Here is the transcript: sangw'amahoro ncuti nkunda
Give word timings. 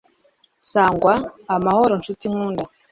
sangw'amahoro 0.69 1.93
ncuti 1.99 2.25
nkunda 2.31 2.63